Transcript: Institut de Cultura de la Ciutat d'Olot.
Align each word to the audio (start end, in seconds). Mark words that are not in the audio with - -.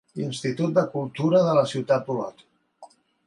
Institut 0.27 0.71
de 0.77 0.83
Cultura 0.93 1.43
de 1.49 1.53
la 1.59 1.65
Ciutat 1.73 2.09
d'Olot. 2.09 2.43